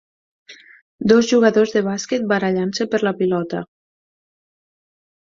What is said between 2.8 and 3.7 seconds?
per la pilota.